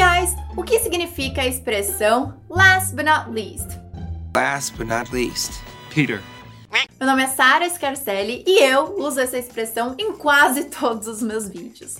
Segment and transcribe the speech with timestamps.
[0.00, 3.78] guys, o que significa a expressão last but not least?
[4.34, 5.60] Last but not least.
[5.94, 6.22] Peter.
[6.98, 11.50] Meu nome é Sara Scarcelli e eu uso essa expressão em quase todos os meus
[11.50, 11.98] vídeos.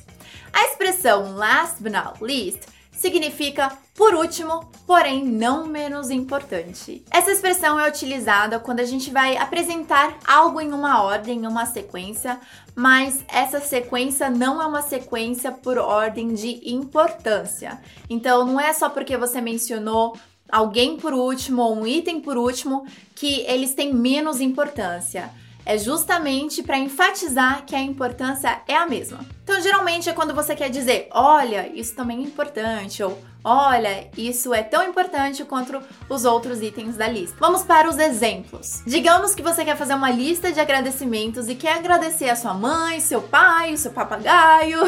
[0.51, 2.61] A expressão last but not least
[3.01, 7.03] significa por último, porém não menos importante.
[7.11, 11.65] Essa expressão é utilizada quando a gente vai apresentar algo em uma ordem, em uma
[11.65, 12.39] sequência,
[12.75, 17.81] mas essa sequência não é uma sequência por ordem de importância.
[18.09, 20.15] Então não é só porque você mencionou
[20.53, 25.31] alguém por último ou um item por último que eles têm menos importância
[25.71, 29.21] é justamente para enfatizar que a importância é a mesma.
[29.45, 34.53] Então, geralmente é quando você quer dizer, olha, isso também é importante, ou olha, isso
[34.53, 37.37] é tão importante quanto os outros itens da lista.
[37.39, 38.83] Vamos para os exemplos.
[38.85, 42.99] Digamos que você quer fazer uma lista de agradecimentos e quer agradecer a sua mãe,
[42.99, 44.81] seu pai, o seu papagaio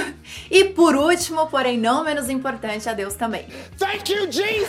[0.50, 3.46] e, por último, porém não menos importante, a Deus também.
[3.78, 4.68] Thank you, Jesus!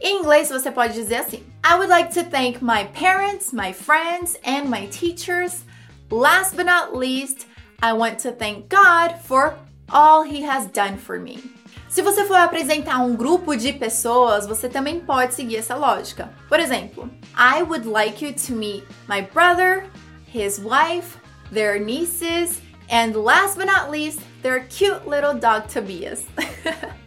[0.00, 4.38] Em inglês você pode dizer assim: I would like to thank my parents, my friends,
[4.44, 5.64] and my teachers.
[6.10, 7.46] Last but not least,
[7.82, 9.54] I want to thank God for
[9.90, 11.38] all He has done for me.
[11.88, 16.30] Se você for apresentar um grupo de pessoas, você também pode seguir essa lógica.
[16.48, 19.86] Por exemplo, I would like you to meet my brother,
[20.26, 21.18] his wife,
[21.52, 26.24] their nieces, and last but not least, their cute little dog Tobias.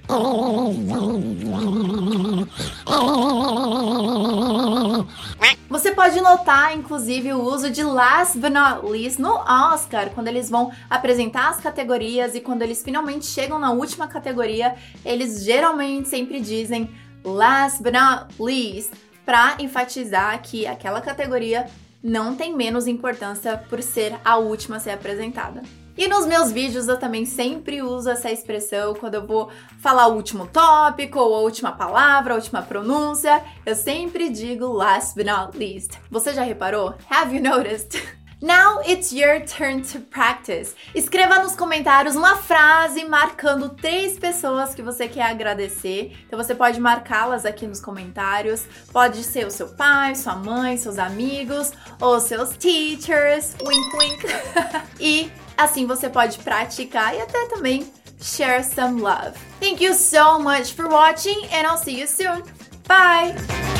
[5.69, 10.49] Você pode notar, inclusive, o uso de last but not least no Oscar, quando eles
[10.49, 16.39] vão apresentar as categorias e quando eles finalmente chegam na última categoria, eles geralmente sempre
[16.39, 16.89] dizem
[17.23, 18.93] last but not least
[19.25, 21.67] para enfatizar que aquela categoria
[22.03, 25.63] não tem menos importância por ser a última a ser apresentada.
[25.95, 30.15] E nos meus vídeos eu também sempre uso essa expressão quando eu vou falar o
[30.15, 33.43] último tópico, ou a última palavra, a última pronúncia.
[33.63, 35.99] Eu sempre digo last but not least.
[36.09, 36.95] Você já reparou?
[37.09, 38.01] Have you noticed?
[38.43, 40.75] Now it's your turn to practice.
[40.93, 46.11] Escreva nos comentários uma frase marcando três pessoas que você quer agradecer.
[46.27, 48.65] Então você pode marcá-las aqui nos comentários.
[48.91, 51.71] Pode ser o seu pai, sua mãe, seus amigos
[52.01, 53.55] ou seus teachers.
[53.65, 54.25] Wink, wink.
[54.99, 59.37] e Assim você pode praticar e até também share some love.
[59.59, 62.43] Thank you so much for watching and I'll see you soon.
[62.87, 63.72] Bye!